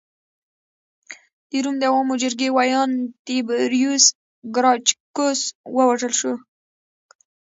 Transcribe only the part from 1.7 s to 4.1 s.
د عوامو جرګې ویاند تیبریوس